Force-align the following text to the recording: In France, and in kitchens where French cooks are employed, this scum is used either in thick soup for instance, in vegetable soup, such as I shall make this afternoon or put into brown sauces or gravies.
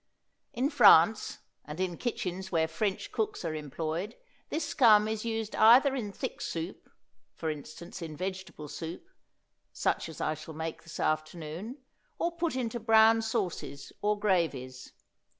In 0.51 0.71
France, 0.71 1.37
and 1.63 1.79
in 1.79 1.95
kitchens 1.95 2.51
where 2.51 2.67
French 2.67 3.11
cooks 3.11 3.45
are 3.45 3.53
employed, 3.53 4.15
this 4.49 4.67
scum 4.69 5.07
is 5.07 5.25
used 5.25 5.53
either 5.55 5.93
in 5.93 6.11
thick 6.11 6.41
soup 6.41 6.89
for 7.35 7.51
instance, 7.51 8.01
in 8.01 8.17
vegetable 8.17 8.67
soup, 8.67 9.07
such 9.71 10.09
as 10.09 10.19
I 10.19 10.33
shall 10.33 10.55
make 10.55 10.81
this 10.81 10.99
afternoon 10.99 11.77
or 12.17 12.31
put 12.35 12.55
into 12.55 12.79
brown 12.79 13.21
sauces 13.21 13.93
or 14.01 14.17
gravies. 14.17 14.91